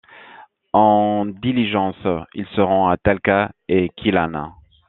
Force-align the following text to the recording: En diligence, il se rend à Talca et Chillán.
En 0.73 1.25
diligence, 1.27 2.07
il 2.33 2.47
se 2.55 2.59
rend 2.61 2.89
à 2.89 2.97
Talca 2.97 3.51
et 3.69 3.91
Chillán. 3.99 4.51